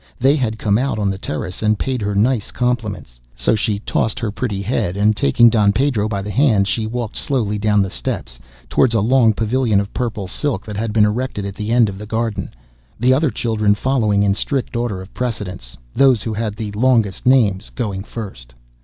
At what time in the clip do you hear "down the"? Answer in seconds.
7.59-7.91